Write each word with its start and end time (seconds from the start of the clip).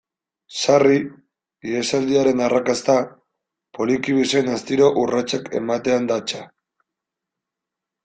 Sarri, 0.59 0.95
ihesaldiaren 1.73 2.41
arrakasta, 2.47 2.97
poliki 3.81 4.19
bezain 4.23 4.53
astiro 4.57 4.91
urratsak 5.05 5.55
ematean 5.63 6.13
datza. 6.15 6.47